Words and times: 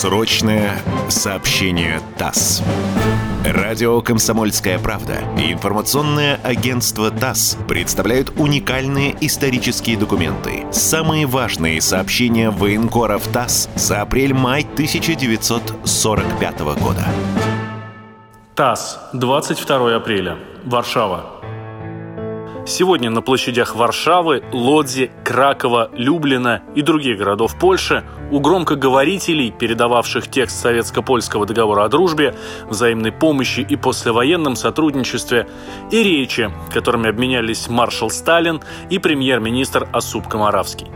Срочное 0.00 0.80
сообщение 1.10 2.00
ТАСС. 2.16 2.62
Радио 3.44 4.00
«Комсомольская 4.00 4.78
правда» 4.78 5.18
и 5.36 5.52
информационное 5.52 6.40
агентство 6.42 7.10
ТАСС 7.10 7.58
представляют 7.68 8.32
уникальные 8.38 9.14
исторические 9.20 9.98
документы. 9.98 10.64
Самые 10.72 11.26
важные 11.26 11.82
сообщения 11.82 12.48
военкоров 12.48 13.28
ТАСС 13.28 13.68
за 13.74 14.00
апрель-май 14.00 14.62
1945 14.62 16.60
года. 16.60 17.04
ТАСС, 18.54 18.98
22 19.12 19.96
апреля. 19.96 20.38
Варшава. 20.64 21.39
Сегодня 22.70 23.10
на 23.10 23.20
площадях 23.20 23.74
Варшавы, 23.74 24.44
Лодзи, 24.52 25.10
Кракова, 25.24 25.90
Люблина 25.92 26.62
и 26.76 26.82
других 26.82 27.18
городов 27.18 27.58
Польши 27.58 28.04
у 28.30 28.38
громкоговорителей, 28.38 29.50
передававших 29.50 30.28
текст 30.28 30.60
советско-польского 30.60 31.46
договора 31.46 31.82
о 31.82 31.88
дружбе, 31.88 32.36
взаимной 32.68 33.10
помощи 33.10 33.66
и 33.68 33.74
послевоенном 33.74 34.54
сотрудничестве, 34.54 35.48
и 35.90 36.04
речи, 36.04 36.48
которыми 36.72 37.10
обменялись 37.10 37.68
маршал 37.68 38.08
Сталин 38.08 38.60
и 38.88 39.00
премьер-министр 39.00 39.88
Осуп 39.92 40.28
Комаравский. 40.28 40.86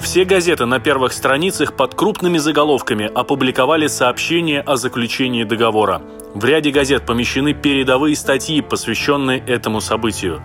Все 0.00 0.24
газеты 0.24 0.66
на 0.66 0.80
первых 0.80 1.12
страницах 1.12 1.74
под 1.74 1.94
крупными 1.94 2.38
заголовками 2.38 3.10
опубликовали 3.12 3.86
сообщение 3.86 4.60
о 4.60 4.76
заключении 4.76 5.44
договора. 5.44 6.02
В 6.34 6.44
ряде 6.44 6.70
газет 6.70 7.04
помещены 7.04 7.52
передовые 7.52 8.16
статьи, 8.16 8.62
посвященные 8.62 9.40
этому 9.40 9.80
событию. 9.80 10.42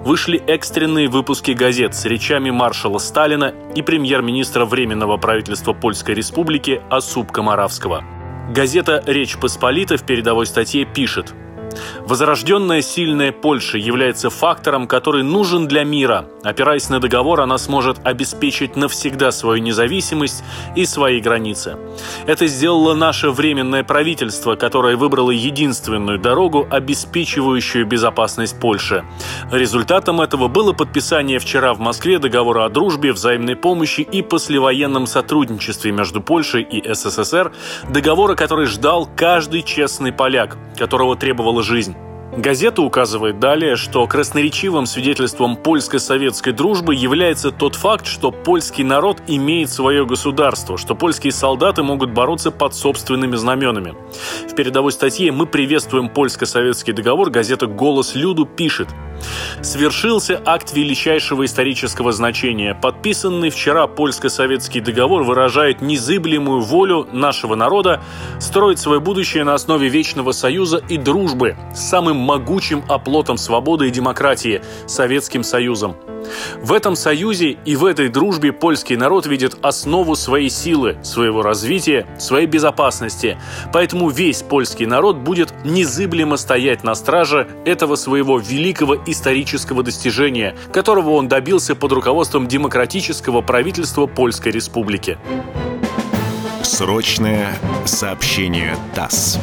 Вышли 0.00 0.42
экстренные 0.46 1.08
выпуски 1.08 1.52
газет 1.52 1.94
с 1.94 2.04
речами 2.04 2.50
маршала 2.50 2.98
Сталина 2.98 3.54
и 3.74 3.82
премьер-министра 3.82 4.66
Временного 4.66 5.16
правительства 5.16 5.72
Польской 5.72 6.14
Республики 6.14 6.82
Осуп 6.90 7.32
Комаравского. 7.32 8.04
Газета 8.50 9.02
«Речь 9.06 9.38
Посполита» 9.38 9.96
в 9.96 10.04
передовой 10.04 10.46
статье 10.46 10.84
пишет– 10.84 11.34
Возрожденная 12.06 12.82
сильная 12.82 13.32
Польша 13.32 13.78
является 13.78 14.30
фактором, 14.30 14.86
который 14.86 15.22
нужен 15.22 15.68
для 15.68 15.84
мира. 15.84 16.26
Опираясь 16.42 16.88
на 16.88 17.00
договор, 17.00 17.40
она 17.40 17.58
сможет 17.58 17.98
обеспечить 18.04 18.76
навсегда 18.76 19.30
свою 19.30 19.62
независимость 19.62 20.42
и 20.74 20.84
свои 20.86 21.20
границы. 21.20 21.76
Это 22.26 22.46
сделало 22.46 22.94
наше 22.94 23.30
временное 23.30 23.84
правительство, 23.84 24.56
которое 24.56 24.96
выбрало 24.96 25.30
единственную 25.30 26.18
дорогу, 26.18 26.66
обеспечивающую 26.70 27.86
безопасность 27.86 28.58
Польши. 28.58 29.04
Результатом 29.52 30.20
этого 30.20 30.48
было 30.48 30.72
подписание 30.72 31.38
вчера 31.38 31.74
в 31.74 31.80
Москве 31.80 32.18
договора 32.18 32.64
о 32.64 32.68
дружбе, 32.70 33.12
взаимной 33.12 33.56
помощи 33.56 34.00
и 34.00 34.22
послевоенном 34.22 35.06
сотрудничестве 35.06 35.92
между 35.92 36.20
Польшей 36.20 36.62
и 36.62 36.92
СССР, 36.92 37.52
договора, 37.88 38.34
который 38.34 38.66
ждал 38.66 39.08
каждый 39.16 39.62
честный 39.62 40.12
поляк, 40.12 40.56
которого 40.78 41.16
требовала 41.16 41.59
жизнь. 41.62 41.94
Газета 42.36 42.82
указывает 42.82 43.40
далее, 43.40 43.74
что 43.74 44.06
красноречивым 44.06 44.86
свидетельством 44.86 45.56
польско-советской 45.56 46.52
дружбы 46.52 46.94
является 46.94 47.50
тот 47.50 47.74
факт, 47.74 48.06
что 48.06 48.30
польский 48.30 48.84
народ 48.84 49.20
имеет 49.26 49.68
свое 49.68 50.06
государство, 50.06 50.78
что 50.78 50.94
польские 50.94 51.32
солдаты 51.32 51.82
могут 51.82 52.12
бороться 52.12 52.52
под 52.52 52.74
собственными 52.74 53.34
знаменами. 53.34 53.96
В 54.48 54.54
передовой 54.54 54.92
статье 54.92 55.32
«Мы 55.32 55.46
приветствуем 55.46 56.08
польско-советский 56.08 56.92
договор» 56.92 57.30
газета 57.30 57.66
«Голос 57.66 58.14
Люду» 58.14 58.46
пишет– 58.46 58.88
Свершился 59.62 60.40
акт 60.44 60.72
величайшего 60.72 61.44
исторического 61.44 62.12
значения. 62.12 62.74
Подписанный 62.74 63.50
вчера 63.50 63.86
польско-советский 63.86 64.80
договор 64.80 65.22
выражает 65.22 65.80
незыблемую 65.80 66.60
волю 66.60 67.06
нашего 67.12 67.54
народа 67.54 68.02
строить 68.38 68.78
свое 68.78 69.00
будущее 69.00 69.44
на 69.44 69.54
основе 69.54 69.88
вечного 69.88 70.32
союза 70.32 70.82
и 70.88 70.96
дружбы 70.96 71.56
с 71.74 71.80
самым 71.80 72.16
могучим 72.16 72.82
оплотом 72.88 73.36
свободы 73.36 73.88
и 73.88 73.90
демократии– 73.90 74.62
Советским 74.86 75.42
Союзом. 75.42 75.96
В 76.62 76.72
этом 76.72 76.96
союзе 76.96 77.56
и 77.64 77.76
в 77.76 77.84
этой 77.84 78.08
дружбе 78.08 78.52
польский 78.52 78.96
народ 78.96 79.26
видит 79.26 79.56
основу 79.62 80.16
своей 80.16 80.50
силы, 80.50 80.98
своего 81.02 81.42
развития, 81.42 82.06
своей 82.18 82.46
безопасности. 82.46 83.38
Поэтому 83.72 84.08
весь 84.08 84.42
польский 84.42 84.86
народ 84.86 85.16
будет 85.16 85.52
незыблемо 85.64 86.36
стоять 86.36 86.84
на 86.84 86.94
страже 86.94 87.48
этого 87.64 87.96
своего 87.96 88.38
великого 88.38 88.96
исторического 89.06 89.82
достижения, 89.82 90.54
которого 90.72 91.10
он 91.10 91.28
добился 91.28 91.74
под 91.74 91.92
руководством 91.92 92.46
демократического 92.46 93.40
правительства 93.40 94.06
Польской 94.06 94.52
Республики. 94.52 95.18
Срочное 96.62 97.58
сообщение 97.84 98.76
ТАСС. 98.94 99.38